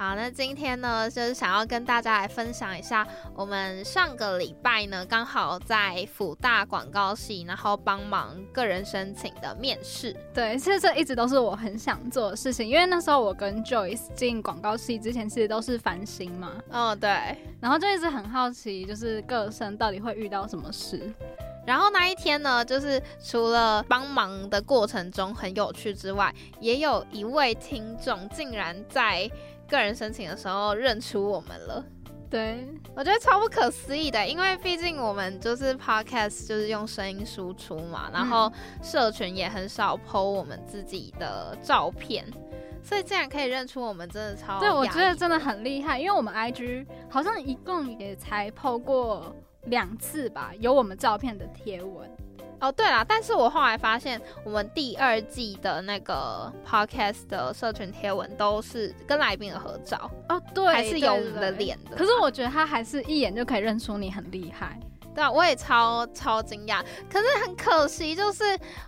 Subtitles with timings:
[0.00, 10.16] 好，那今天呢，就是想要跟大家来分享一下，我们上个礼拜呢，刚好在辅大广告系，然后帮忙个人申请的面试。
[10.32, 16.52] 对，其实这一直都是我很想做的事情，因为那时候我跟 Joyce 进广告系之前，其实都是繁星嘛。
[16.70, 17.36] 哦，对。
[17.60, 21.12] 然后就一直很好奇，就是个生到底会遇到什么事。
[21.66, 29.30] 然后那一天呢，就是除了帮忙的过程中很有趣之外，也有一位听众竟然在。
[29.70, 31.84] 个人申请的时候认出我们了，
[32.28, 32.66] 对。
[32.96, 42.26] 我觉得超不可思议的，因为毕竟我们就是 podcast，就是用声音输出嘛，然后社群也很少 PO 我们自己的照片，
[42.82, 49.34] 所以竟然可以认出我们，真的超对，我觉得真的很厉害，因为我们 IG 好像一共也才 PO 过
[49.66, 52.10] 两次吧，有我们照片的贴文。
[52.60, 61.96] 哦，对啦，但是我后来发现，我们第二季的那个 podcast 的社群贴文都是跟来宾的合照哦，对，还是有我们的脸的。
[61.96, 64.78] 可是我觉得他还是一眼就可以认出你，很厉害。
[65.20, 66.82] 对啊，我也超超惊讶，
[67.12, 68.42] 可是很可惜，就是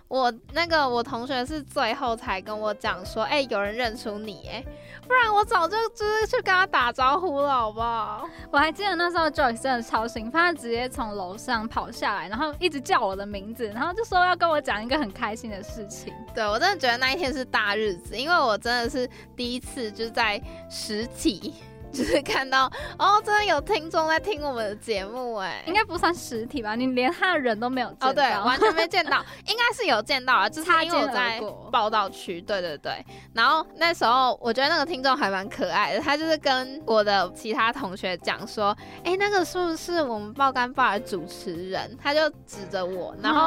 [0.07, 4.65] 我那个我同学是最后才跟我讲说，哎，有人认出你，哎，
[5.07, 8.27] 不然我早就就是去跟他打招呼了，好不好？
[8.49, 16.11] 我还记得那时候 Joyce 真的超兴奋，他直接从楼上跑下来，然后一直叫我的名字，然后就说要跟我讲一个很开心的事情。
[16.33, 21.53] 对我真的觉得那一天是大日子，因为我真的是第一次就是在实体。
[21.93, 22.65] 就是看到
[22.97, 26.75] 哦，真的有听众在听我们的节目哎，应该不算实体吧？
[26.75, 31.39] 你连他的人都没有见到，哦对，完全没见到， 应该是有见到啊，就是因为我在
[31.71, 33.05] 报道区，对对对。
[33.33, 41.95] 然后那时候我觉得那个听众还蛮可爱的，他就是跟我的其他同学讲说，哎，那个是不是我们爆肝爸的主持人？
[42.01, 43.41] 他就指着我，然后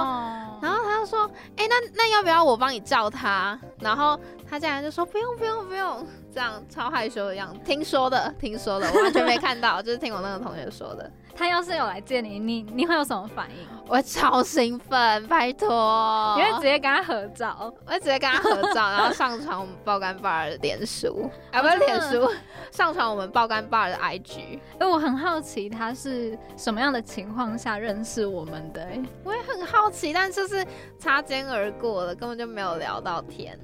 [0.63, 3.59] 然后他就说，哎，那那要不要我帮你叫他？
[3.81, 6.07] 然后他竟然就说不用不用不用。
[6.37, 11.11] 这样超害羞的样子，听说的，听说的，我完全没看到， 就是听我那个同学说的。
[11.35, 13.57] 他要是有来见你，你你会有什么反应？
[13.89, 22.31] 我超兴奋，拜托，你会直接跟他合照，我会直接跟他合照， 然后上传我们爆肝爸的脸书，啊不是脸书，
[22.71, 24.59] 上传我们爆肝爸的 IG。
[24.79, 28.83] 哎，我很好奇他是什么样的情况下认识我们的？
[28.83, 30.67] 哎，我也很好奇，但就是
[30.99, 33.59] 擦肩而过了，根本就没有聊到天。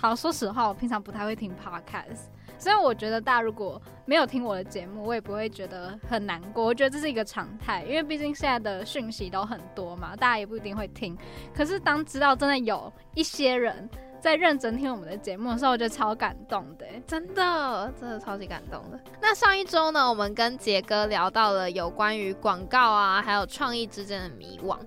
[0.00, 6.64] 好，说实话，我平常不太会听 podcast，所以我觉得大家如果没有听我的节目，我也不会觉得很难过。
[6.64, 11.18] 我觉得这是一个常态，因为毕竟现在的讯息都很多嘛，大家也不一定会听。
[11.52, 19.00] 可是当知道真的有一些人在认真听我们的节目的时候，我觉得超感动的，真的，真的超级感动的。
[19.20, 24.78] 那上一周呢，我们跟杰哥聊到了有关于广告啊，还有创意之间的迷惘。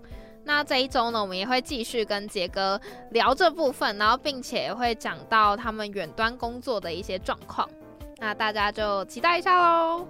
[0.44, 2.80] 那这一周呢，我们也会继续跟杰哥
[3.12, 7.70] 聊这部分，然后并且会讲到他们远端工作的一些状况，
[8.18, 10.06] 那大家就期待一下喽。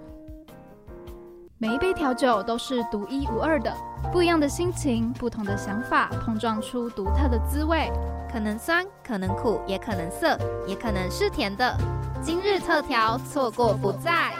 [1.58, 3.72] 每一杯调酒都是独一无二的，
[4.10, 7.88] 不一样的心情，不同的想法，碰撞出独特的滋味，
[8.32, 11.76] 可能酸，可能苦，也可能涩，也可能是甜的。
[12.20, 14.32] 今日特调，错过不再。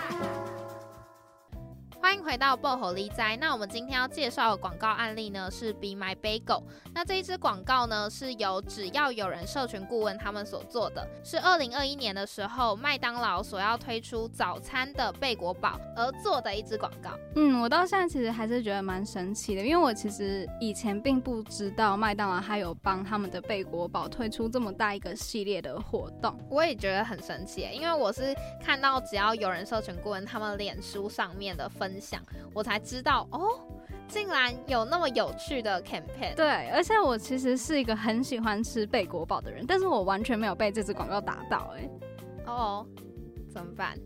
[2.03, 3.37] 欢迎回到爆火力哉。
[3.37, 6.65] 那我们今天要介绍的广告案例呢，是 Be My Bagel。
[6.93, 17.11] 那这一支广告呢，是由只要有人社群顾问他们所做的，是二零二一年的时候麦当劳所要推出早餐的贝果堡而做的一支广告。
[17.37, 26.37] 嗯，我到现在其实还是觉得蛮神奇的，因为我其实以前并不知道麦当劳还有帮他们的贝果堡推出这么大一个系列的活动。
[26.51, 31.92] 我也觉得很神奇，因为我是看到只要有人社群顾问他们脸书上面的分。
[32.01, 32.23] 想，
[32.55, 33.61] 我才知道哦，
[34.09, 36.35] 竟然有那么有趣的 campaign。
[36.35, 41.89] 对，而且我其实是一个很喜欢吃贝果堡的人，但是我完全没有被这支广告打到，哎，
[42.47, 42.87] 哦，
[43.53, 43.97] 怎么办？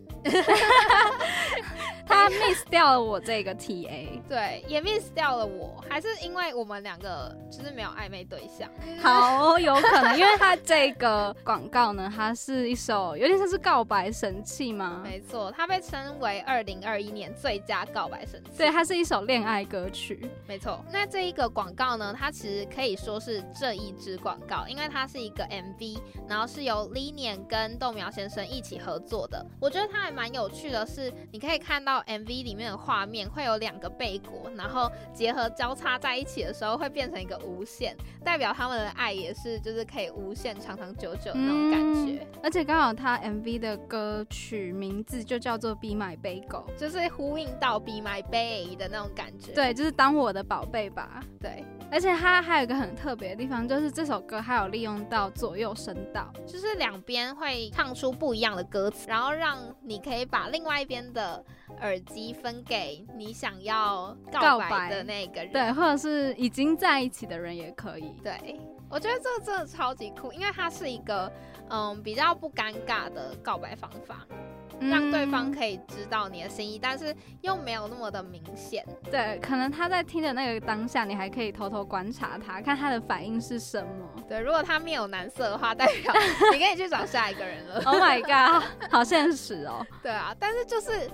[2.05, 8.69] 他 他 miss 掉了我这个 TA，对，也 miss 掉了我，还是因为我们两个就是没有暧昧对象。
[9.01, 15.01] 好，有可能，因为他这个广告呢，它是一首有点像是告白神器吗？
[15.05, 18.51] 没错，它被称为二零二一年最佳告白神器。
[18.59, 20.29] 对，它是一首恋爱歌曲。
[20.49, 29.36] 没错，那这一个广告呢，它其实可以说是这一支广告，因为它是一个 MV，然后是由 l i n i 跟豆苗先生一起合作的。
[29.61, 42.27] 我觉得它还蛮有趣的是，你可以看到 MV 里面的画面会有两个贝果，然后结合交叉在一起的时候会变成一个无限，代表他们的爱也是就是可以无限长长久久那种感觉。
[42.43, 49.53] 而且刚好他 MV 的歌曲名字就叫做 Be My Bagel，就是呼应到 Be My Baby 的那种感觉。
[49.53, 51.23] 对，就是当我的宝贝吧。
[51.41, 51.65] 对。
[51.89, 61.45] 而且它还有一个很特别的地方，就是这首歌还有利用到左右声道，就是两边会唱出不一样的歌词，然后让你可以把另外一边的
[61.81, 68.15] 耳机分给你想要告白的那个人，对，或者是已经在一起的人也可以。
[68.23, 71.33] 对，我觉得这个真的超级酷，因为它是一个
[71.69, 74.27] 嗯比较不尴尬的告白方法。
[74.81, 78.85] 让对方可以知道你的心意，但是又没有那么的明显。
[79.11, 84.23] 对，可能他在听的那个当下，你还可以偷偷观察他，看他的反应是什么。
[84.29, 86.13] 对，如果他面有难色的话，代表
[86.53, 87.83] 你可以去找下一个人了。
[87.87, 89.87] Oh my god，好现实哦。
[90.03, 91.09] 对啊，但是就是，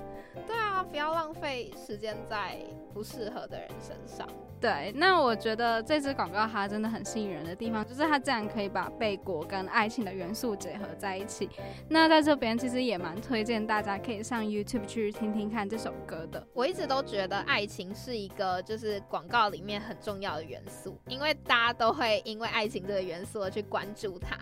[0.47, 2.59] 对啊，不要浪费时间在
[2.93, 4.27] 不适合的人身上。
[4.61, 11.51] 对，那我觉得这支广告它真的很吸引人的地方，就是它竟然可以把贝果跟爱情的元素结合在一起。
[11.89, 16.47] 那在这边其实也蛮推荐大家可以上 YouTube 去听听看这首歌的。
[16.55, 24.37] 我一直都觉得爱情是一个就是广告里面很重要的元素，因为大家都会因为爱情这个元素而去关注它。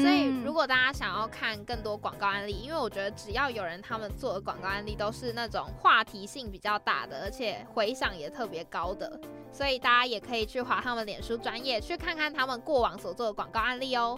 [0.00, 9.08] 所以如果大家想要看更多广告案例，因为我觉得只要有人他们做的广告案例都是那种话题性比较大的，而且回响也特别高的，
[9.52, 9.66] 所以。
[9.66, 14.16] 所以大家也可以去划他们脸书专业，去看看他们过往所做的广告案例哦。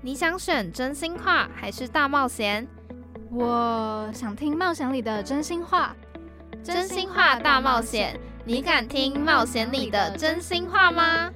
[0.00, 2.64] 你想选真心话还是大冒险？
[3.32, 5.96] 我想听冒险里的真心话。
[6.62, 11.32] 真心话大冒险，你敢听冒险里的真心话吗？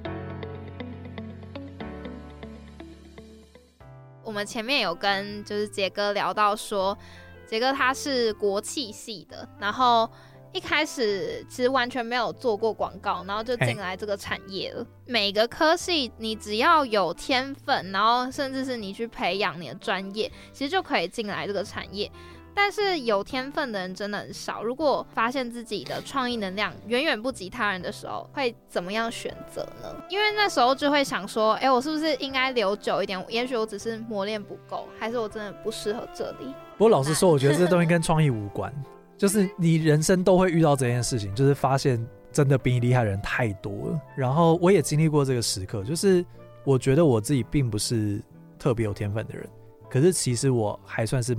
[4.23, 6.97] 我们前面有跟就是杰哥聊到说，
[7.45, 10.09] 杰哥他是国企系的，然后。
[10.53, 14.85] 一开始其实完全没有做过广告，然后就进来这个产业了。
[15.05, 22.11] 每个科系你只要有天分，然后甚至是你去培养你的专业，其实就可以进来这个产业。
[22.55, 24.63] 但是有天分的人真的很少。
[24.63, 29.95] 如果发现自己的创意能量远远不及他人的时候，会怎么样选择呢？
[30.09, 33.23] 因为那时候就会想说，哎，我是不是应该留久一点？
[33.29, 36.51] 也许我只是磨练不够，还是我真的不适合这里？
[36.79, 38.73] 不过老实说，我觉得这东西跟创意无关。
[39.17, 44.01] 就是你人生都会遇到这件事情，就是发现真的比你厉害的人太多了。
[44.15, 46.23] 然后我也经历过这个时刻，就是
[46.63, 48.21] 我觉得我自己并不是
[48.59, 49.49] 特别有天分的人，
[49.89, 51.35] 可是其实我还算是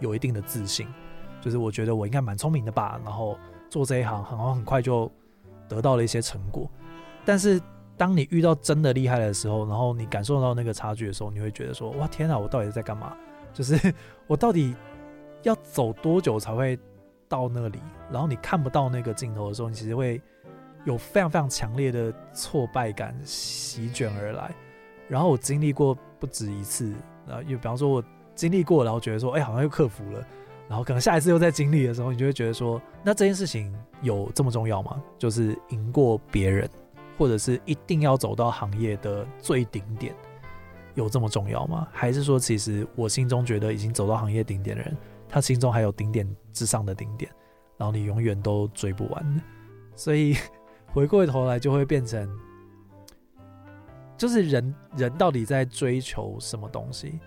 [0.00, 0.88] 有一定的自信，
[1.40, 3.00] 就是我觉得我应该蛮聪明的吧。
[3.04, 3.38] 然后
[3.68, 5.08] 做这一行，很好很快就
[5.68, 6.68] 得到了一些成果。
[7.24, 7.62] 但是
[7.96, 13.16] 当你遇到真的厉害的时候，然后你感受到那个差距的时候，你会觉得说：哇，天哪，我到底在干嘛？
[13.52, 13.94] 就是
[14.26, 14.74] 我到底
[15.44, 16.76] 要走多久才会？
[17.30, 17.78] 到那里，
[18.10, 20.20] 然后你看不到那个镜头的时候，你其实会
[20.84, 24.52] 有非常非常强烈的挫败感席卷而来。
[25.08, 26.92] 然后我经历过不止一次，
[27.28, 28.04] 啊，又比方说我
[28.34, 30.26] 经历过，然后觉得说，哎，好像又克服了。
[30.68, 35.02] 然后可能下一次又在经历的时候，你就会觉得说，那这件事情有这么重要吗？
[35.18, 36.68] 就是赢过别人，
[37.18, 40.14] 或者是一定要走到行业的最顶点，
[40.94, 41.88] 有这么重要吗？
[41.92, 44.96] 还是说，其实我心中觉得已经走到行业顶点的人？
[45.30, 47.30] 他心中还有顶点之上的顶点，
[47.78, 49.42] 然后你永远都追不完，
[49.94, 50.36] 所以
[50.88, 52.28] 回过头来就会变成，
[54.18, 57.20] 就是人人到底在追求什么东西？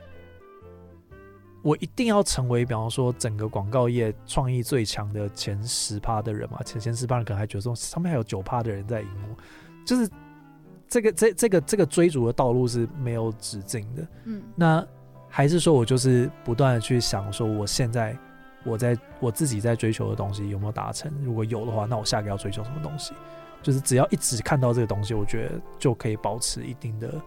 [1.62, 6.62] 我一定要成为，比方说整个广告业创意最强的前十趴的人嘛？
[6.64, 9.36] 前前十趴人可能还觉得说上面还有九趴的人在赢我，
[9.86, 10.12] 就是
[10.90, 14.08] 这个这这个这个追逐的道路是没有止境的。
[14.26, 14.86] 嗯，那。
[15.36, 18.16] 还是说我就是不断的去想，说我现在
[18.64, 21.12] 我在我自己在追求的东西有没有达成？
[21.24, 23.16] 如果有的话，那我下个要追求什么东西？
[23.60, 27.20] 就是只要一直看到这个东西，我觉得就可以保持一定的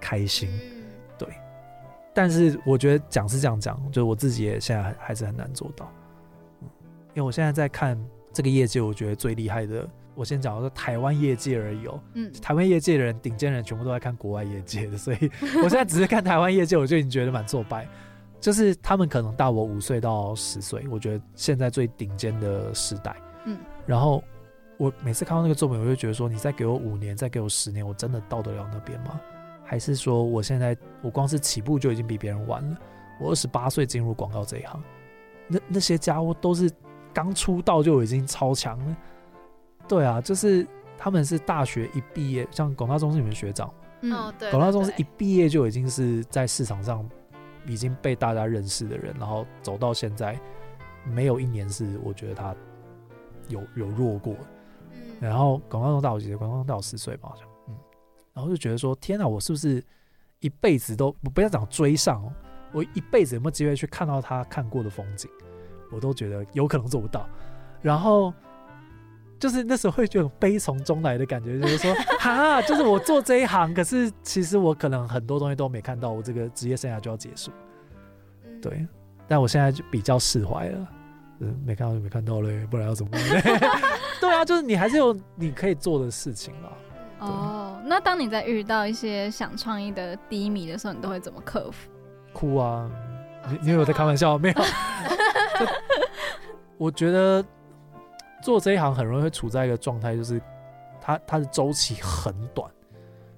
[0.00, 0.48] 开心。
[1.18, 1.26] 对。
[2.14, 5.90] 但是我觉得讲是这样讲，就是我自己也现在还还是很难做到。
[6.60, 6.68] 嗯，
[7.14, 8.00] 因为我现在在看
[8.32, 9.88] 这个业界，我觉得最厉害的。
[10.14, 15.30] 我先讲我说台湾业界而已哦，嗯，台湾业界的人顶尖人全部都在看国外业界的，所以
[15.62, 17.88] 我现在只是看台湾业界，我就已经觉得蛮挫败。
[18.40, 23.14] 就是他们可能大我五岁到十岁，我觉得现在最顶尖的时代。
[23.44, 24.20] 嗯，然后
[24.78, 29.20] 我每次看到那个作品，我就觉得说，你再给我五年，再给我十年，我真的到得了那边吗？
[29.64, 32.76] 还是说，我现在我光是起步就已经比别人晚了？
[33.20, 34.82] 我二十八岁进入广告这一行，
[35.46, 36.68] 那那些家伙都是
[37.14, 38.96] 刚出道就已经超强了。
[39.92, 43.70] 对啊，就是他们是大学一毕业，像广大中是你们学长。
[44.00, 47.06] 嗯，对，广大中是一毕业就已经是在市场上
[47.66, 50.40] 已经被大家认识的人，然后走到现在，
[51.04, 52.56] 没有一年是我觉得他
[53.48, 54.34] 有有弱过。
[54.92, 56.36] 嗯，然后广大中大我几岁？
[56.36, 57.46] 广大中大我十岁吧，好像。
[57.68, 57.74] 嗯，
[58.32, 59.84] 然后就觉得说，天哪，我是不是
[60.40, 62.32] 一辈子都不要讲追上？
[62.72, 65.30] 我一辈子有没有机会去看到他看过的风景？
[65.90, 67.28] 我都觉得有可能做不到。
[67.82, 68.32] 然后。
[69.42, 77.50] 就是那时候会觉得悲从中来的感觉，就是说， 哈，就是我做这一行，可是其实我可能很多东西都没看到，我这个职业生涯就要结束。
[78.60, 78.86] 对，
[79.26, 80.88] 但我现在就比较释怀了，
[81.40, 83.20] 嗯，没看到就没看到嘞，不然要怎么办？
[84.20, 86.72] 对啊，就是你还是有你可以做的事情了。
[87.18, 91.90] 哦，那当你在遇到一些想创意的低迷的时候，你都会怎么克服？
[92.32, 92.88] 哭啊！
[93.50, 94.64] 你你有在开玩笑没有？
[96.78, 97.44] 我觉得。
[98.42, 100.42] 做这一行很容易会处在一个状态，就是
[101.00, 102.70] 它它的周期很短，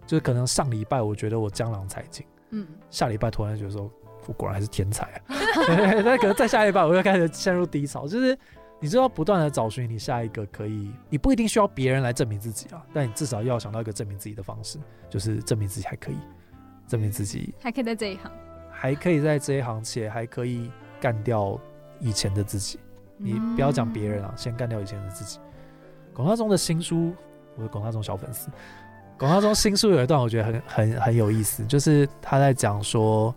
[0.06, 3.90] 就是可能上礼拜我觉得我江郎才尽，嗯，下礼拜突然觉得说
[4.26, 5.22] 我果然还是天才啊，
[6.04, 8.36] 那可能再下礼拜我又开始陷入低潮，就是
[8.80, 16.18] 你知道不断的找寻你下一个可以，你不一定需要别人来证明自己啊，但你至少要想到一个证明自己的方式，就是证明自己还可以，
[16.88, 18.32] 证明自己还可以在这一行，
[18.70, 20.70] 还可以在这一行且还可以
[21.00, 21.58] 干掉
[22.00, 22.78] 以前的自己。
[23.16, 25.38] 你不要讲别人啊，先干掉以前的自己。
[26.12, 27.12] 广大中的新书，
[27.56, 28.48] 我是广大中小粉丝。
[29.18, 33.34] 广大中新书有一段我觉得很很很有意思，就是他在讲说，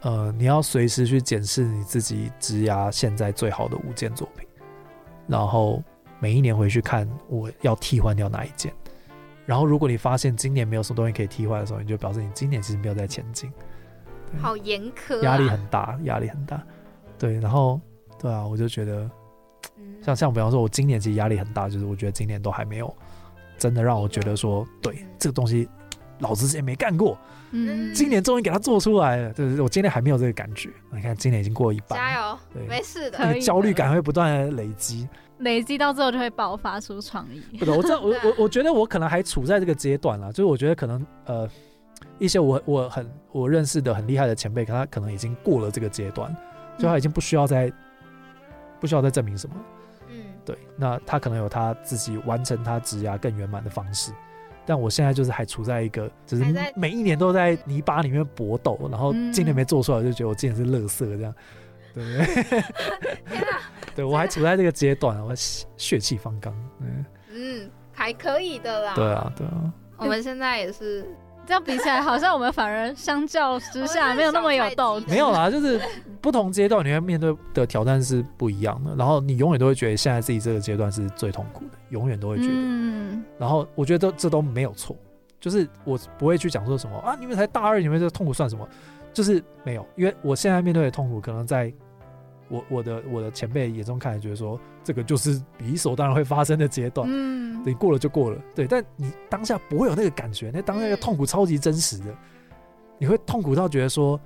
[0.00, 4.48] 呃，你要随时去检视你自己职涯现在最好的五件作品，
[5.26, 5.82] 然后
[6.20, 8.72] 每一年回去看我要替换掉哪一件。
[9.44, 13.52] 然后如果你发现今年没有什么东西可以替换的时候，你就表示你今年其实没有在前进。
[14.40, 16.62] 好严苛，压力很大，压力很大。
[17.18, 17.80] 对，然后。
[18.20, 19.10] 对啊，我就觉得，
[20.02, 22.94] 像像比方说，我今年其实压力很大，就是我觉得今年都还没有
[23.56, 25.68] 真的让我觉得说，对这个东西，
[26.18, 27.16] 老子之前没干过，
[27.52, 30.68] 嗯，今年终于给他做出来了，就是我今年还没有这个感觉。
[30.92, 35.08] 你看，今年已经过一半，加油，对，没事的，那个焦虑感会不断的累积，
[35.38, 37.40] 累积到最后就会爆发出创意。
[37.58, 41.48] 不的，我这我 我我觉得我可能还处在这个阶段了，就是我觉得可能呃，
[42.18, 46.34] 一些我我很我认识的很厉害的前辈，可他可能已经过了这个阶段，
[46.78, 47.72] 就他已经不需要再。
[48.80, 49.56] 不需要再证明什么，
[50.08, 54.12] 嗯，对，那他可能有他自己完成他职涯更圆满的方式，
[54.64, 56.44] 但我现在就是还处在一个，只是
[56.74, 61.34] 每一年都在泥巴里面搏斗，然后今年没做出来，就觉得我今年是乐色这样，
[61.94, 62.62] 对不对？
[63.96, 71.04] 对我还处在这个阶段，我血气方刚，嗯嗯，还可以的啦，对啊对啊，我们现在也是。
[71.48, 75.06] 这样比起来，好像我们反而相较之下没有那么有斗志。
[75.08, 75.80] 没有啦，就是
[76.20, 78.94] 不同阶段你会面对的挑战是不一样的。
[78.94, 82.52] 然后你永远都会觉得现在自己这个阶段是最痛苦的，永远都会觉得。
[82.52, 83.24] 嗯。
[83.38, 84.94] 然后我觉得这都没有错，
[85.40, 88.68] 就是我不会去讲说什么啊，你们才大二，你们这痛苦算什么？
[89.14, 91.72] 就是没有，因为我现在面对的痛苦可能在。
[92.48, 98.66] 我我的我的前辈眼中看来，觉得说这个就是理所当然会发生的阶段，嗯，你过了就过了，对。
[98.66, 102.14] 但你当下不会有那个感觉，那当那个痛苦超级真实的，
[102.98, 104.18] 你会痛苦到觉得说，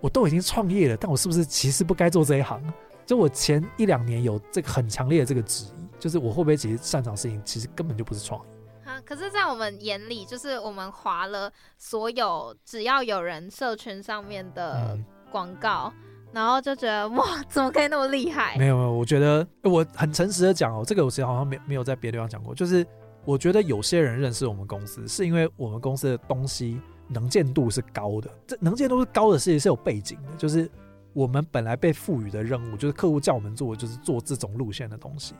[0.00, 2.62] 我都已经创业了，但我是不是其实不该做这一行？
[3.04, 9.00] 就我前一两年有这个很强烈的这个质疑，就是我会不会其实擅长事情，其实根本就不是创意啊。
[9.04, 14.96] 可是，在我们眼里，就是我们划了所有只要有人社群上面的
[15.30, 15.92] 广告。
[16.32, 18.56] 然后就觉得哇，怎么可以那么厉害？
[18.56, 22.54] 没有没有，我觉得我很诚实的讲哦，这个我其实好像没没有在别的地方讲过。
[22.54, 22.86] 就是
[23.24, 28.30] 我觉得有些人认识我们公司，是因为我们公司的东西能见度是高的。
[28.46, 30.70] 这能见度是高的事情是有背景的，就是
[31.12, 35.34] 我们本来被赋予的任务，就是客户叫我们做，就是做这种路线的东西。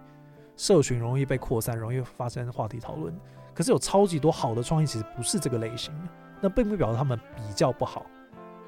[0.57, 3.15] 社群容易被扩散，容易发生话题讨论。
[3.55, 6.09] 可是有超级多好的创意，其实不是这个类型的，
[6.41, 8.05] 那并不表示他们比较不好。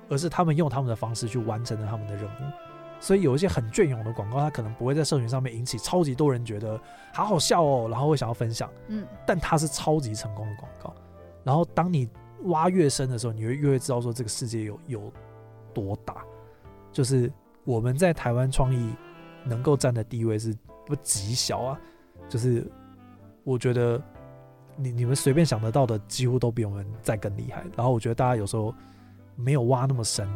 [0.09, 2.53] 而是他们用他们的方式去完成了他们的任务，
[3.01, 6.79] 所以有一些很隽永的广告，它可能不会在社群上面引起超级多人觉得
[7.13, 10.95] 好好笑哦，然后会想要分享，嗯，但它是超级成功的广告。
[11.43, 12.09] 然后当你
[12.45, 15.13] 挖越深的时候，你会越会知道说这个世界有有
[15.73, 16.23] 多大，
[16.93, 17.33] 就是
[17.65, 18.95] 我们在台湾创意
[19.45, 20.55] 能够占的地位是
[20.85, 21.81] 不极小啊，
[22.29, 22.71] 就是
[23.45, 24.01] 我觉得
[24.77, 27.65] 你你们随便想得到的几乎都比我们再更厉害。
[27.77, 28.75] 然后我觉得大家有时候。
[29.37, 30.27] 没有挖那么深，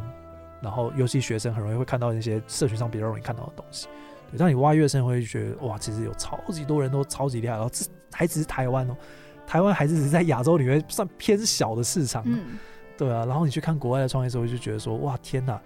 [0.61, 3.87] 然然后尤其学生很容易会看到那些社群上比较容易看到的东西。
[4.33, 8.97] 对，当你挖越深，会觉得哇，其实有超级多人都超级厉害，然后这还只是台湾哦，
[9.47, 12.25] 台湾还是只是在亚洲里面算偏小的市场。
[12.27, 12.59] 嗯，
[12.99, 15.61] 对啊，然后你去看国外的创业时候，就觉得说哇，天哪，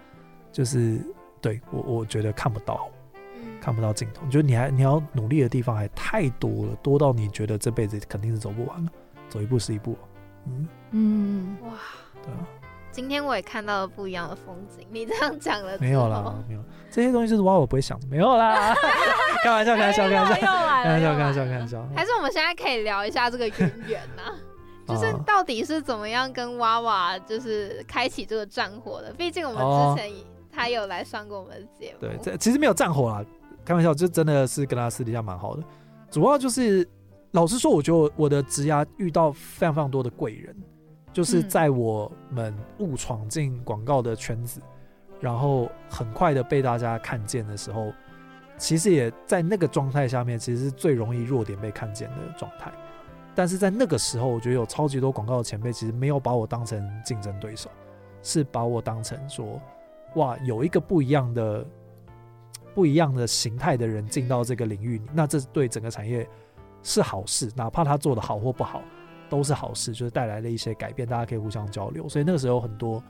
[0.53, 1.01] 就是
[1.41, 2.91] 对我我觉得看不到。
[3.59, 8.93] 看不到尽头，你觉得你还你要努力的地方还太多了，多到你觉得这辈子肯定是走不完了，
[9.31, 9.97] 走一步是一步。
[10.47, 11.71] 嗯嗯，哇，
[12.23, 12.47] 对啊，
[12.91, 14.87] 今天我也看到了不一样的风景。
[14.91, 18.75] 你这样讲了，没有啦，没有，这些东西就是挖我不会想的，没有啦，
[19.43, 21.89] 开玩笑，开玩笑，开玩笑，开玩笑，开玩笑，开玩笑。
[21.95, 24.23] 还是我们现在可以聊一下这个渊源呢？
[24.89, 29.13] 就是到底是怎么样跟娃娃就是开启这个战火的？
[29.13, 30.13] 毕竟我们之前
[30.51, 33.25] 他有来上过我们的节目，对，这其实没有战火啦。
[33.65, 35.63] 开玩笑，就真的是跟他私底下蛮好的。
[36.11, 36.89] 主要就是，
[37.33, 40.57] 老实说，我觉得我的职涯遇到非常非常多的贵人，
[41.13, 44.61] 就是在我们误闯进广告的圈子，
[45.21, 47.93] 然后很快的被大家看见的时候，
[48.57, 52.73] 其实也在那个状态下面，其实是最容易弱点被看见的状态。
[53.35, 57.71] 但是在那个时候，我觉得有超级多广告的前辈，其实没有把我当成竞争对手，
[58.23, 59.61] 是把我当成说，
[60.17, 61.67] 哇，有一个不一样的。
[62.73, 66.27] 不一样的形态的人进到这个领域，那这对整个产业
[66.85, 68.81] 是好事，哪怕他做的好或不好，
[69.31, 72.07] 都是好事，就是带来了一些改变，大家可以互相交流。
[72.07, 73.03] 所以那个时候很多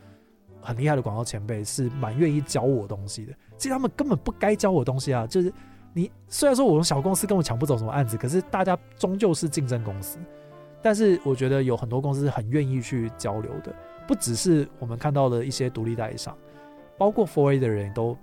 [0.61, 3.33] 很厉害的广告前辈是蛮愿意教我东西的。
[3.57, 5.53] 其实他们根本不该教我东西啊，就是
[5.93, 10.19] 你虽然说我们小公司根本抢不走什么案子，可是大家终究是竞争公司。
[10.81, 13.75] 但是我觉得有很多公司很愿意去交流的，
[14.07, 16.37] 不只是我们看到的一些独立代理商，
[16.97, 18.17] 包括 Four A 的人都。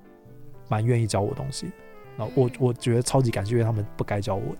[0.69, 1.71] 蛮愿意教我东西，
[2.17, 4.53] 然后我我觉得超级感谢，因为他们不该教我。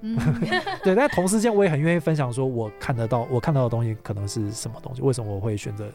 [0.00, 0.18] 嗯，
[0.82, 0.94] 对。
[0.94, 5.90] 但同时间，我也很愿意分享，说我看得到，我看到的东西可能是什么东西，为什么我会选择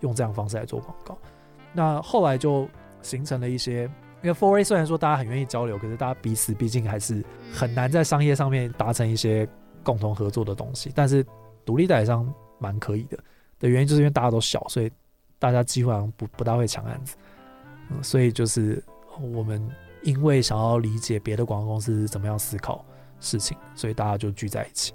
[0.00, 1.16] 用这样方式来做广告。
[1.72, 2.68] 那后来就
[3.02, 3.84] 形成了一些，
[4.22, 9.48] 因为 Four A 虽然说大家很愿意交流，可是大家彼此毕竟还是很难在商业上面达成一些
[9.82, 10.92] 共同合作的东西。
[10.94, 11.24] 但是
[11.64, 13.18] 独立代理商蛮可以的，
[13.58, 14.90] 的原因就是因为大家都小，所以
[15.38, 17.16] 大家基本上不不大会抢案子。
[17.90, 18.82] 嗯，所以就是。
[19.32, 19.66] 我们
[20.02, 22.84] 因为想要理解别的广告公司是怎么样思考
[23.20, 24.92] 事情，所以大家就聚在一起，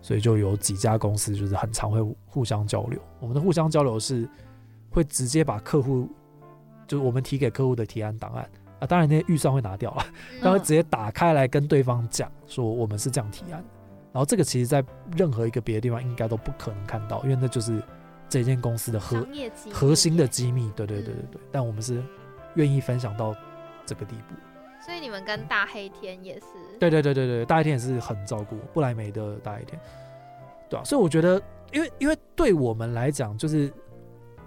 [0.00, 3.00] 所以就有几家公司就是很常会互相交流。
[3.18, 4.28] 我们的互相交流是
[4.90, 6.08] 会直接把客户，
[6.86, 8.48] 就是我们提给客户的提案档案
[8.80, 10.04] 啊，当然那些预算会拿掉了，
[10.42, 13.64] 但会直接打开来跟对方讲说我们是这样提案。
[14.12, 14.84] 然后这个其实在
[15.16, 17.82] 任何一个别的地方应该都不可能看到，因为那就是
[18.28, 19.26] 这间公司的核
[19.72, 20.70] 核心的机密。
[20.74, 22.02] 对对对对对，但我们是
[22.54, 23.34] 愿意分享到。
[23.86, 24.36] 这个地步，
[24.90, 26.46] 所以你们跟大黑天也是，
[26.80, 29.80] 对对对对对，大黑天也是很照顾布莱梅的大黑天，
[30.68, 31.40] 对啊，所以我觉得，
[31.72, 33.72] 因为因为对我们来讲，就是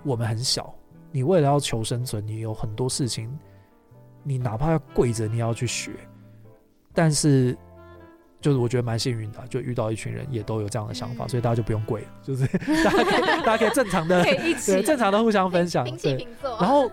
[0.04, 0.76] 我们很小，
[1.14, 3.34] 你为了要求生存，你有很多事情，
[4.22, 5.92] 你哪怕要跪着，你要去学，
[6.94, 7.58] 但是
[8.42, 12.46] 就是我觉得蛮幸运的，就遇到一群人也都有这样的想法，所以大家就不用跪了，就是
[12.84, 16.28] 大家可以大家可以正常的对正常的互相分享，对，
[16.60, 16.92] 然后。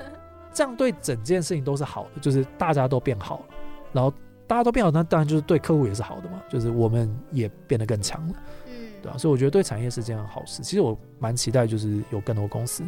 [0.53, 3.45] 这样对整件事情都是好的，就是大家都变好了，
[3.93, 4.13] 然后
[4.47, 8.35] 大家都变好，那当然就是对客户也是好的嘛，就是我们也变得更强了，
[8.67, 10.63] 嗯，对啊，所以我觉得对产业是件好事。
[10.63, 12.83] 其实我蛮期待，就是有更多公司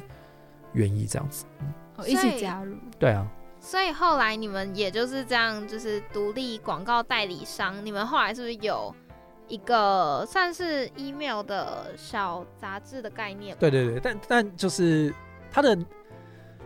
[0.73, 1.73] 愿意这样子，嗯，
[2.05, 2.75] 一起加入。
[2.99, 3.25] 对啊，
[3.61, 8.93] 所以后来你们也就是这样，就是独立广告代理商，你们后来是不是有
[9.47, 13.57] 一个算是 email 的小杂志的概念？
[13.59, 15.15] 对对对，但但就是
[15.51, 15.79] 它的。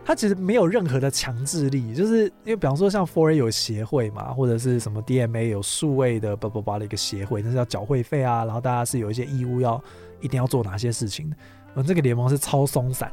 [0.07, 9.83] 它其实没有任何的强制力，就是因为比方说像 Four A 有协会嘛，或者是什么 DMA 有数位的叭叭叭的一个协会，那是要缴会费啊，然后大家是有一些义务要
[10.21, 11.35] 一定要做哪些事情的。
[11.73, 13.11] 我们这个联盟是超松散，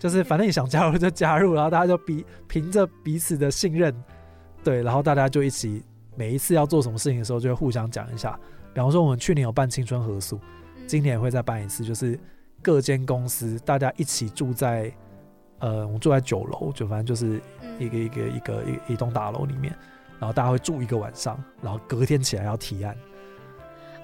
[0.00, 3.94] 就是反正你想加入就加入，然后大家就比凭着彼此的信任，
[4.64, 5.80] 对，然后大家就一起
[6.16, 8.36] 每一次要做什么事情的时候就会互相讲一下。
[8.74, 10.40] 比方说我们去年有办青春合宿，
[10.88, 12.18] 今年也会再办一次，就是
[12.60, 14.92] 各间公司大家一起住在。
[15.58, 17.40] 呃，我们住在九楼，就反正就是
[17.78, 19.74] 一个一个一个一一栋大楼里面，
[20.18, 22.96] 然后大家会住一个晚上，然后隔天起来要提案。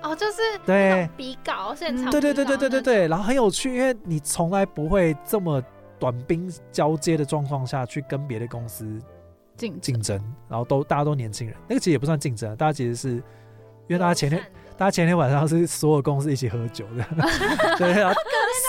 [0.03, 5.63] 哦，就是对比稿现场，对对对对对对对，然后很有趣，因为你从来不会这么
[5.99, 9.01] 短兵交接的状况下去跟别的公司
[9.57, 13.23] 竞竞争，然后都大家都年轻人，那个其实也不算竞争，大家其实是因
[13.91, 14.43] 为大家前天。
[14.83, 17.05] 大家前天晚上是所有公司一起喝酒的，
[17.79, 18.21] 对，然后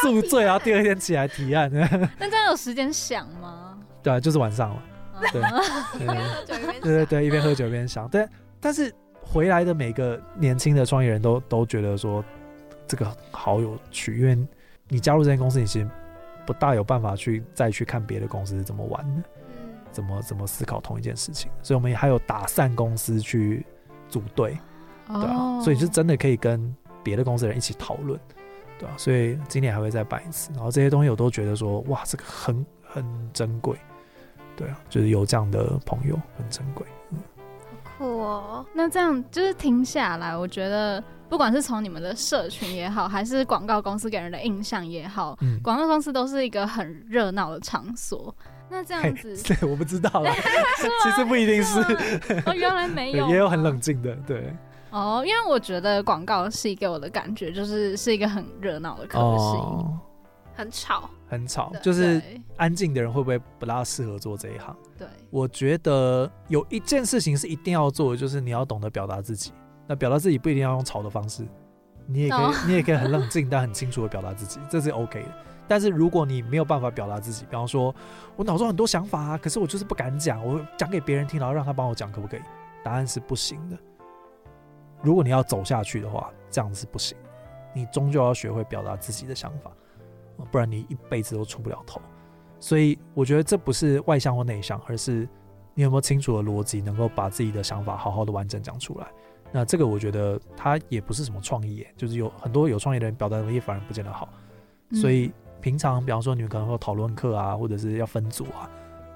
[0.03, 1.67] 宿醉，然后第二天起来提案。
[2.19, 3.79] 那这样有时间想吗？
[4.03, 4.83] 对，就是晚上了。
[5.31, 5.41] 对，
[6.81, 8.07] 对对对，一边喝酒一边想。
[8.09, 8.27] 对，
[8.59, 12.23] 但是回来的每个年轻的创业人都都觉得说
[12.85, 14.37] 这个好有趣，因为
[14.89, 15.89] 你加入这间公司，你其实
[16.45, 19.23] 不大有办法去再去看别的公司是怎么玩的，
[19.91, 23.65] 怎么怎么思考同一件事情，所以我们还有打散公司去
[24.07, 24.55] 组队，
[25.07, 28.19] 对啊，所以是真的可以跟别的公司的人一起讨论，
[28.79, 28.93] 对啊？
[28.97, 33.77] 所以今年还会再办一次，然后这些东西我都觉得说，哇，这个很很珍贵，
[34.55, 37.17] 对啊，就是有这样的朋友很珍贵，嗯，
[37.97, 38.65] 酷哦。
[38.73, 41.03] 那这样就是听下来，我觉得。
[41.29, 48.35] 不管是从你们的社群也好，还是广告公司给人的印象也好，广告公司都是一个很热闹的场所。
[48.69, 50.31] 那这样子， 对，我不知道了。
[51.01, 51.79] 其实不一定是。
[52.45, 54.53] 哦，原来没有，也有很冷静的，对。
[54.93, 59.57] 哦，因为我觉得广告系给我的感觉就是是一个很热闹的科系，
[60.55, 62.21] 很吵，很吵，就是
[62.57, 64.75] 安静的人会不会不大适合做这一行？
[64.95, 69.51] 对，我觉得有一件事情是一定要做的，就是你要懂得表达自己。
[69.87, 71.43] 那表达自己不一定要用吵的方式，
[72.05, 75.29] 你也可以， 你也可以很冷静但很清楚的表达自己，这是 OK 的。
[75.67, 77.93] 但是如果你没有办法表达自己，比方说
[78.35, 82.41] 我脑中很多想法啊，可是我就是不敢讲，我讲给别人听，然后让他帮我讲，可不可以？
[82.83, 83.77] 答案是不行的。
[85.03, 87.15] 如果你要走下去的话，这样是不行。
[87.73, 89.71] 你终究要学会表达自己的想法，
[90.49, 92.01] 不然你一辈子都出不了头。
[92.59, 95.27] 所以我觉得这不是外向或内向，而是
[95.73, 99.07] 你有没有清楚的逻辑，能够把自己的想法好好的完整讲出来。
[99.51, 104.29] 那这个我觉得它也不是什么创意，就是有很多有创意的人表达能力反而不见得好，
[104.93, 108.69] 所以平常比方说你们可能会讨论课啊，或者是要分组啊，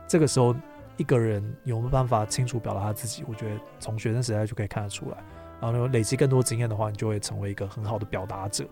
[0.08, 0.54] 这个时候
[0.98, 5.18] 一个人有没有办法清楚表达他自己，我觉得从学生时代就可以看得出来，
[5.60, 8.66] 然后呢累积更多经验的话，你就会成为一个很好的表达者，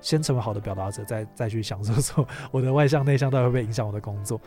[0.00, 4.40] 先成为好的表达者，再再去享受说我的外向内向到底会不会影响我的工作。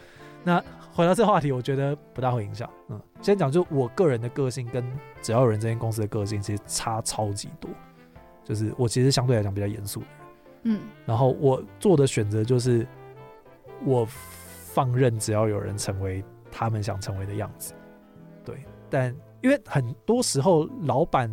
[0.44, 0.62] 那
[0.94, 2.70] 回到这个话题，我觉得不大会影响。
[2.90, 4.84] 嗯，先讲就我个人的个性跟
[5.22, 7.70] 只要有人这间公司的个性其实差超级多。
[8.44, 10.06] 就是我其实相对来讲比较严肃的
[10.64, 12.86] 人，嗯，然后我做的选择就是
[13.86, 17.74] 我放任只要有人成为他们想成为的样子。
[18.44, 21.32] 对，但因为很多时候老板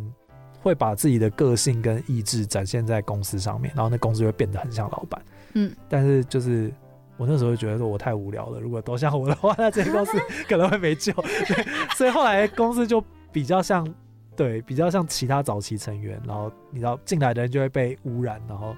[0.61, 5.21] 会把自己的个性跟意志展现在公司上面，然后那公司会变得很像老板。
[5.53, 6.71] 嗯，但是就是。
[7.17, 10.17] 我那时候就觉得说我太无聊了，如果都像我的话，那这些公司
[10.49, 11.13] 可能会没救。
[11.13, 11.63] 对，
[11.95, 13.87] 所以后来公司就比较像，
[14.35, 18.75] 对，比较像其他早期成员，然后你知道进来的人就会被污染，然后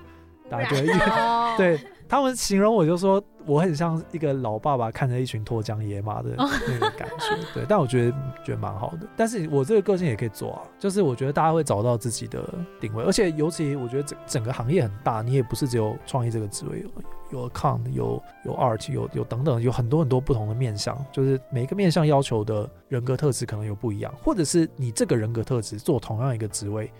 [0.49, 0.87] 大家就会
[1.57, 7.37] 对他们形容我就说我很像一个老爸爸看着一群脱缰野马的那个感觉。
[7.53, 8.11] 对，但我觉得
[8.43, 9.07] 觉得蛮好的。
[9.15, 12.47] 但是我这个个性也可以做啊，就是我觉得大家会找到自己的
[12.79, 16.85] 定位，而且尤其我觉得整整个行业很大，你也不是只有创意这个职位。
[17.31, 26.91] 有 account，有有 art，有有等等，有很多很多不同的面向，就是每一个面向要求的人格特质可能有不一样，或者是你这个人格特质做同样一个职位，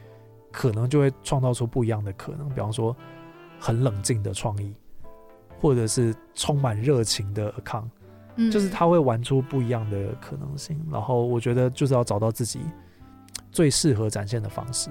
[0.52, 2.50] 可能就会创造出不一样的可能。
[2.50, 2.96] 比方说，
[3.60, 4.74] 很冷静的创意，
[5.64, 7.88] 或者是充满热情的 account，
[8.36, 10.80] 嗯就是他会玩出不一样的可能性。
[10.92, 12.60] 然后我觉得就是要找到自己
[13.52, 14.90] 最适合展现的方式。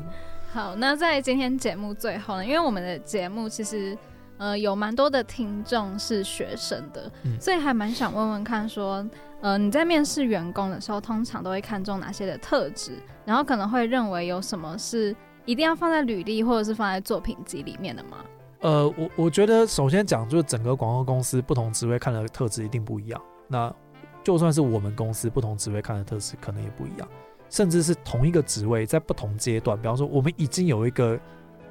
[0.50, 3.96] 好，那在今天节目最后呢，因为我们的节目其实。
[4.38, 7.08] 呃，有蛮多的听众是学生的，
[7.38, 9.06] 所以还蛮想问问看，说，
[9.40, 12.98] 呃，你在面试员工的时候，通常都会看重哪些的特质？
[13.24, 18.16] 然后可能会认为有什么是一定要放在履历或者是放在作品集里面的吗？
[18.62, 23.20] 呃，我我觉得首先讲就是整个广告公司不同职位看的特质一定不一样。
[23.48, 23.72] 那
[24.24, 27.06] 就算是我们公司不同职位看的特质可能也不一样，
[27.50, 31.18] 甚至是同一个职位在不同阶段，比方说我们已经有一个。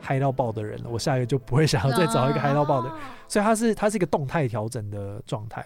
[0.04, 2.92] 嗨到爆的人了，我下一个就不会想要再找一个嗨到爆的，
[3.28, 5.64] 所以它是它是一个动态调整的状态。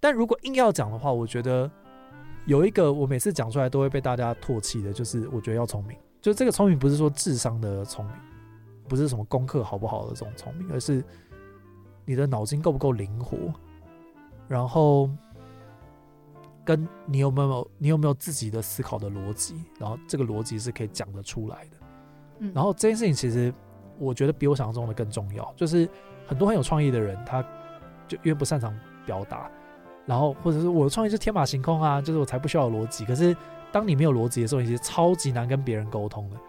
[0.00, 1.70] 但如果硬要讲的话，我觉得
[2.46, 5.98] 有一个我每次讲出来都会被大家唾弃的，就是我觉得要聪明。
[6.22, 8.14] 就这个聪明不是说智商的聪明，
[8.88, 11.04] 不是什么功课好不好的这种聪明，而是
[12.04, 13.36] 你的脑筋够不够灵活，
[14.48, 15.10] 然后
[16.64, 21.76] 跟你有没有你有没有自己的思考的逻辑，然后这个逻辑是可以讲得出来的。
[22.40, 23.52] 嗯然后这件事情其实。
[23.96, 25.88] 我觉得比我想象中的更重要，就是
[26.26, 27.40] 很多很有创意的人，他
[28.08, 29.48] 就因为不擅长表达，
[30.04, 33.04] 然后或者是我的创意是天马行空啊，就是我才不需要逻辑。
[33.04, 33.36] 可是
[33.70, 36.42] 当你没有逻辑的时候，其实超级难跟别人沟通的，就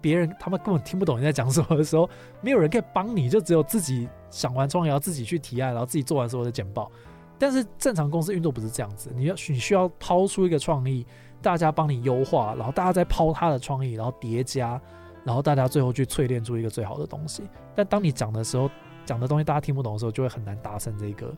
[0.00, 2.08] 别人他们根本听不懂你在讲什么的时候，
[2.40, 6.90] 没有人可以帮你，就只有自己想完创意，要自己去提案，然后自己做完所有的简报。
[7.38, 11.06] 但是正常公司运作不是这样子，你要你需要抛出一个创意，
[11.40, 14.80] 大家帮你优化，然后大家再抛他的创意，然后叠加。
[15.24, 17.42] 然后大家最后去淬炼出一个最好的东西，
[17.74, 18.70] 但当你讲的时候，
[19.04, 21.34] 讲的东西大家听不懂的时候，就会很难达成这个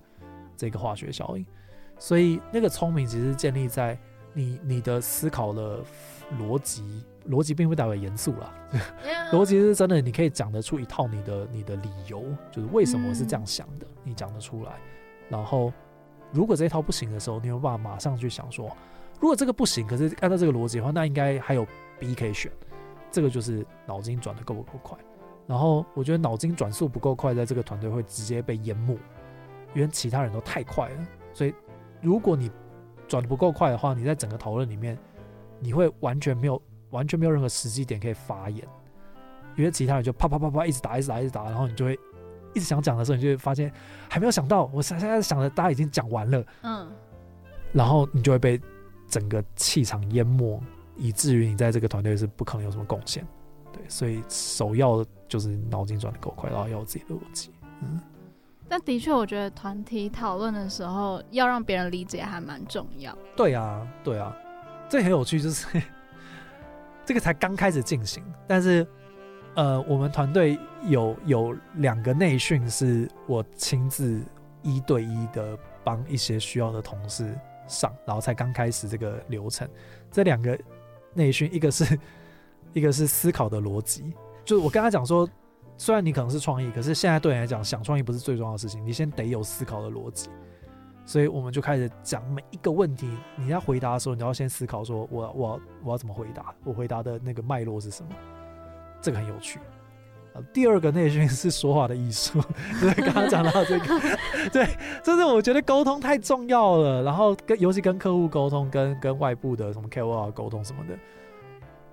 [0.56, 1.44] 这个化学效应。
[1.98, 3.98] 所以那个聪明其实建立在
[4.32, 5.80] 你你的思考的
[6.38, 8.52] 逻辑，逻辑并不代表严肃啦，
[9.32, 14.72] 逻辑是真的，你可以讲得出一套你的你的理由，就是为什么是这样想的，你讲得出来，
[15.28, 15.72] 然后
[16.32, 18.74] 如果这一套不行的时候，你有办法马上去想说，
[19.20, 21.66] 如果这个不行，可是按照这个逻辑的话，那应该还有
[21.98, 22.50] B 可以选。
[23.12, 24.96] 这个就是脑筋转的够不够快。
[25.46, 28.96] 然后我觉得脑筋转速不够快，在这个团队会直接被淹没，
[29.74, 31.08] 因为其他人都太快了。
[31.34, 31.52] 所以
[32.00, 32.48] 如果你
[33.08, 34.96] 转的不够快的话，你在整个讨论里面，
[35.58, 38.66] 你会完全没有完全没有任何时机点可以发言，
[39.56, 41.98] 因为其他人就啪啪啪啪一直打一直打一直打，然后你就会
[42.54, 43.72] 一直想讲的时候，你就会发现
[44.08, 46.90] 还没有想到，我现在想的大家已经讲完了，嗯，
[47.72, 48.60] 然后你就会被
[49.08, 50.60] 整个气场淹没，
[50.96, 53.26] 以至于你在这个团队是不可能有什么贡献。
[53.72, 57.52] 对，所以首要就是脑筋转的够快，然后要有自己的逻辑。
[57.82, 58.00] 嗯，
[58.68, 63.16] 但的确，我觉得团体讨论的时候，要让别人理解还蛮重要。
[63.36, 64.36] 对啊，对啊，
[64.88, 65.80] 这很有趣，就是
[67.10, 68.86] 这个才刚开始进行，但是
[69.56, 74.22] 呃，我们团队有有两个内训是我亲自
[74.62, 79.68] 一对一的帮一些需要的同事上，然后才刚开始这个流程。
[80.08, 80.56] 这两个
[81.12, 81.98] 内训，一个是。
[82.74, 85.28] 一个是思考的逻辑，就是我跟他讲说，
[85.76, 90.30] 虽然你可能是创意，可是现在对你来讲，想创意不是最重要的事情，你先得有思考的逻辑。
[91.04, 98.10] 所以我们就开始讲每一个问题，你在回答的时候，你要先思考说，我我我要怎么回答，我回答的那个脉络是什么，
[99.00, 99.58] 这个很有趣。
[100.32, 102.40] 呃第二个内训是说话的艺术，
[102.80, 104.00] 对，刚刚讲到这个，
[104.52, 104.64] 对，
[105.02, 110.96] 就是我觉得沟通太重要了，然后跟尤其跟客户沟通，跟跟外部的什么 KOL 沟通什么的。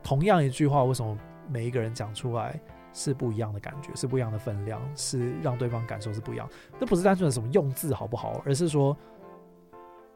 [0.03, 1.17] 同样一句话，为什么
[1.49, 2.59] 每一个人讲出来
[2.93, 6.49] 是不一样的感觉，是不一样的分量，是让对方感受是不一样？
[6.79, 8.95] 这不是单纯的什么用字好不好，而是说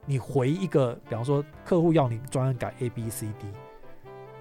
[0.05, 3.47] 你回一个，比方说客户要你专门改 A B C D，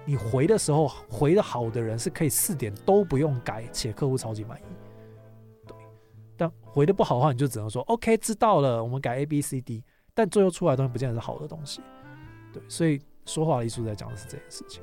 [0.05, 4.63] 你回的时候回的好的人是可以四点都不用改，且客户超级满意。
[5.67, 5.75] 对，
[6.35, 9.83] 但回的不好的话，你就只能说 OK 知道了，我们改 A B C D，
[10.15, 11.81] 但最后出来的东西不见得是好的东西。
[12.51, 14.81] 对，所以说话的艺术在讲的是这件事情。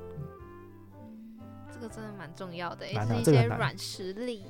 [1.80, 4.42] 这个真的蛮重要的，也是一些软实力。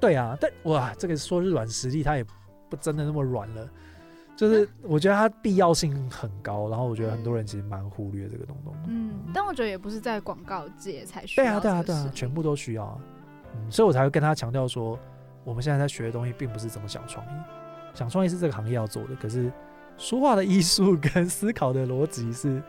[0.00, 2.24] 对啊，但哇，这个说是软实力，它也
[2.68, 3.68] 不真的那么软了。
[4.34, 8.74] 就是我觉得它必要性很高，然后我觉得很多人其实蛮忽略这个东东。
[8.88, 11.44] 嗯，但我觉得也不是在广告界才需要。
[11.44, 12.98] 对啊，对啊，对啊，全部都需要啊。
[13.54, 14.98] 嗯，所以我才会跟他强调说，
[15.44, 17.28] 我们现在在学的东西，并不是怎么想创意，
[17.94, 19.52] 想创意是这个行业要做的，可是
[19.96, 22.60] 说话的艺术跟思考的逻辑是。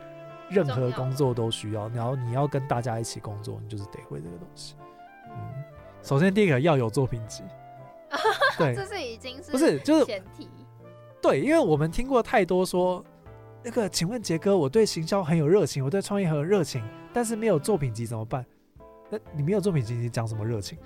[0.50, 4.74] 任何工作都需要，然后你要跟大家一起工作，你就是得会这个东西。
[5.30, 5.64] 嗯，
[6.02, 7.42] 首先第一个要有作品集，
[8.58, 10.48] 对，这是已经是不是就是前提？
[11.20, 13.04] 对，因为我们听过太多说
[13.62, 18.44] 那个，请问杰哥，我对行销很有热情，我对创业很有热情，但是没有作品集怎么办？
[19.10, 20.78] 那你没有作品集，你讲什么热情？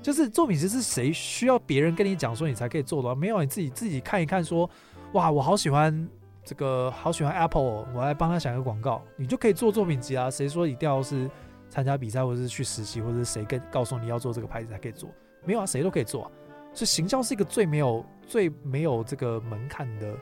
[0.00, 3.14] 就是作品集是谁需要别人跟你讲说你才可以做的？
[3.14, 4.70] 没有，你自己自己看一看，说
[5.12, 6.08] 哇，我好喜欢。
[6.50, 10.28] 这个好喜欢 Apple，我来帮他想一个广告，你就可以做作品集啊。
[10.28, 11.30] 谁说一定要是
[11.68, 15.08] 参加比赛，或者是去实习，或者是谁跟告诉你要做这个牌子才可以做？
[15.44, 16.28] 没有啊，谁都可以做。
[16.74, 20.12] 所以行销是一个最没有、最没有这个门槛的，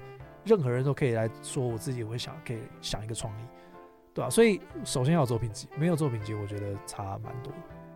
[0.45, 3.43] 任何人都可以来说我自己会想，可以想一个创意，
[4.13, 4.29] 对吧？
[4.29, 7.51] 所以首先要有作品集，没有作品集，我觉得差蛮多。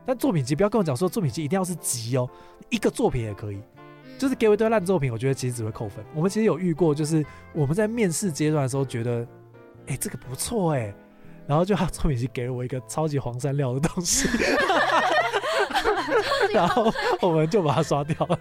[0.06, 2.26] 但作品集不要跟我讲说作品集一定要是集哦，
[2.70, 3.60] 一个作品也可以。
[4.22, 6.04] 就是给我一堆烂作品，我觉得其实只会扣分。
[6.14, 9.26] 我们其实有遇过，就是我们在面试阶段的时候觉得，
[9.88, 10.94] 哎，这个不错哎，
[11.44, 14.28] 然后就他作品集给了我一个超级黄山料的东西，
[16.54, 16.88] 然后
[17.20, 18.38] 我们就把它刷掉了，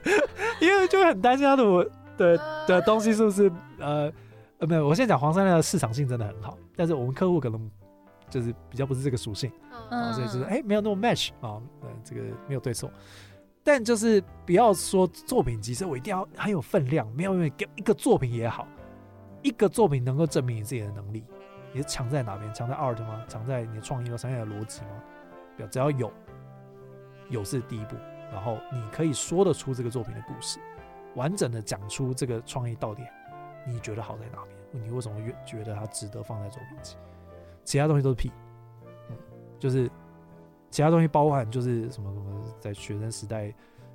[0.62, 1.84] 因为就很担心他的我
[2.16, 4.14] 的的东西是不是呃
[4.60, 4.88] 呃没有。
[4.88, 7.72] 我现在讲黄山料的市场性真的很好，但是我们客户可能
[8.30, 9.52] 就是比较不是这个属性，
[10.14, 12.88] 所以就是哎没有那么 match 啊，呃这个没有对错。
[13.64, 18.68] 但就是不要说作品集，是我一定要很有分量，没有因为给一个作品也好，
[19.44, 21.24] 一个作品能够证明你自己的能力，
[21.72, 22.52] 你是强在哪边？
[22.56, 23.24] 强在 art 吗？
[23.28, 24.18] 强在你的创意吗？
[24.18, 24.90] 强在逻辑吗？
[25.56, 26.12] 不要，只要有，
[27.30, 27.96] 有是第一步，
[28.32, 30.60] 然后你可以说得出这个作品的故事，
[31.16, 33.04] 完整的讲出这个创意到底
[33.68, 34.40] 你觉得好在哪
[34.72, 34.84] 边？
[34.84, 36.96] 你为什么越觉得它值得放在作品集？
[37.64, 38.32] 其他东西都是屁，
[39.10, 39.16] 嗯，
[39.60, 39.88] 就是。
[40.72, 43.48] 其他东西包含就是什么什么，在学生时代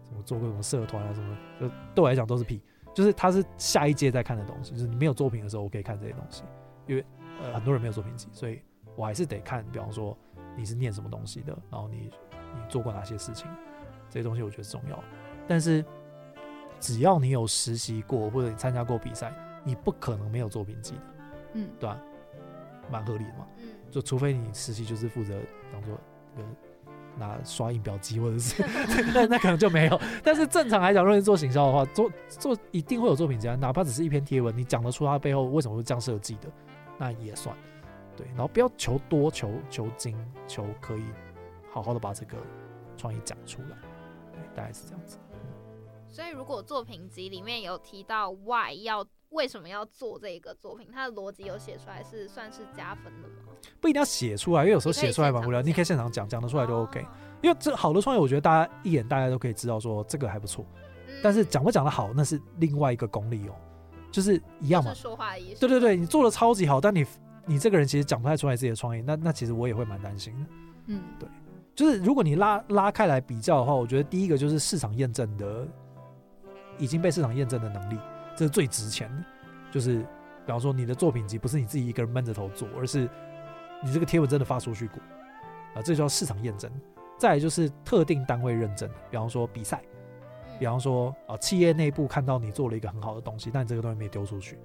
[0.05, 2.63] 什么做过什么社团啊什么，就对我来讲都是屁。
[2.95, 6.45] 就是他是下一届在看的东西，就是你没有作品的时候，我可以看这些东西，
[6.87, 7.05] 因为
[7.43, 8.63] 呃很多人没有作品集，所以
[8.95, 9.63] 我还是得看。
[9.71, 10.17] 比方说
[10.57, 12.11] 你是念什么东西的，然后你
[12.55, 13.47] 你做过哪些事情，
[14.09, 15.03] 这些东西我觉得重要。
[15.47, 15.85] 但是
[16.81, 19.31] 只要你有实习过或者你参加过比赛，
[19.63, 21.01] 你不可能没有作品集的，
[21.55, 22.01] 嗯，对吧？
[22.91, 25.35] 蛮合理的嘛，嗯，就除非你实习就是负责，
[25.73, 25.99] 当做
[26.43, 26.47] 说。
[27.19, 28.63] 拿刷印表机或者是
[29.15, 29.99] 那那可能就没有。
[30.23, 36.53] 但是正常来讲，如果做行销的话，做做一定会有作品集，哪怕只是一篇贴文，你讲得出它背后为什么会这样设计的，
[36.99, 37.57] 那也算。
[38.15, 40.15] 对，然后不要求多，求求精，
[40.47, 41.05] 求可以
[41.71, 42.37] 好好的把这个
[42.99, 43.79] 创意讲出来，
[44.35, 45.17] 对，大概是这样子。
[46.07, 53.53] 所以如果作品集里面有提到 why 要为什么要做这个作品，它的逻辑有写出来，是算是加分的吗？
[53.81, 57.05] 不一定要写出来，因为有时候写出来蛮无聊，你可以现场讲，讲得出来就 OK。
[57.43, 60.65] 因为这好的创业，我觉得大家一眼大家都可以知道说这个还不错，
[61.23, 63.55] 但是讲不讲得好，那是另外一个功力哦，
[64.11, 65.61] 就是一样嘛，说话艺术。
[65.61, 67.05] 对对对，你做的超级好，但你
[67.45, 70.47] 你这个人其实讲不太出来自己的创意，那那其实我也会蛮担心的。
[70.87, 71.29] 嗯，对，
[71.75, 75.67] 就是如果你拉拉开来比较的话，我觉得第一个就是市场验证的。
[76.79, 77.99] 已经被市场验证的能力，
[78.37, 79.25] 这是最值钱的。
[79.73, 79.99] 就是，
[80.45, 83.09] 比方说你的作品集不是你自己一个人闷着头做，而是
[83.83, 84.99] 你这个贴文真的发出去过
[85.75, 86.71] 啊，这叫市场验证。
[87.19, 89.83] 再来就是特定单位认证，比方说比赛，
[90.59, 94.57] 比方说啊企业内部看到你做了一个很好的东西，但你这个东西没丢出去，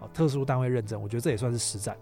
[0.00, 1.96] 啊特殊单位认证，我觉得这也算是实战。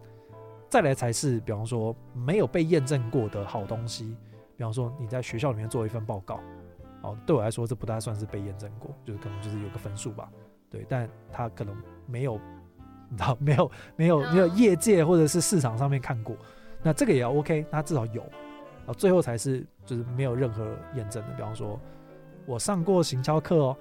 [0.68, 4.16] 再来才是，比方说没有被验证过的好东西，
[4.56, 6.40] 比方说你在学校里面做一份报告。
[7.02, 10.30] 哦，对我来说这不大算是被验证过，就是可能就是有个分数吧，
[10.72, 12.40] 对，但他可能没有，
[13.10, 16.34] 你知道没有没有没有业界或者是市场上面看过，
[16.82, 18.22] 那这个也要 OK，那至少有，
[18.86, 21.78] 啊，最后才是就是没有任何验证的，比方说
[22.46, 23.76] 我上过行销课哦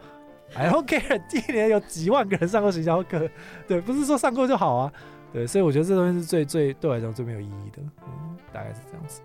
[0.54, 3.30] ，I don't care，一年有几万个人上过行销课，
[3.66, 4.94] 对，不是说上过就好啊，
[5.32, 9.22] 对，所以我觉得这东西是最最对我来讲最没有意义的，嗯，大概是这样子。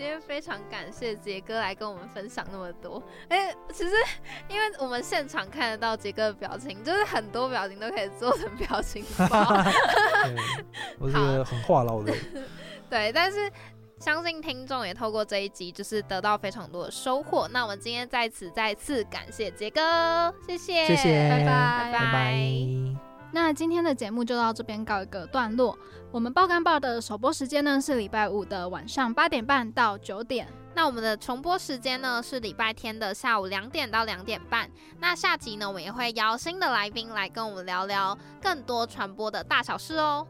[0.00, 3.02] 今天非常感谢杰哥来跟我们分享那么多。
[3.28, 3.90] 哎，其实
[4.48, 9.28] 因为我们现场看得到杰哥的表情，就是很多表情都可以做成表情包。
[10.98, 12.14] 我是很话唠的。
[12.88, 13.52] 对，但是
[13.98, 17.46] 相信听众也透过这一集，就是得到非常多的收获。
[17.48, 23.09] 那我们今天在此再次感谢杰哥，谢谢，谢谢，拜拜，拜拜。
[23.32, 25.78] 那今天的节目就到这边告一个段落。
[26.10, 34.68] 我们爆肝报的首播时间呢是礼拜五的晚上八点半到九点，那我们的重播时间呢是礼拜天的下午两点到两点半。
[34.98, 40.26] 那下集呢我们也会邀新的来宾来跟我们聊聊更多传播的大小事哦。